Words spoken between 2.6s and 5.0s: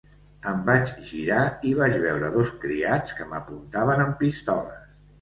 criats que m'apuntaven amb pistoles.